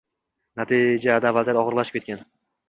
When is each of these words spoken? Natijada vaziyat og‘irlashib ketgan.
Natijada 0.61 1.33
vaziyat 1.39 1.61
og‘irlashib 1.65 1.99
ketgan. 2.01 2.25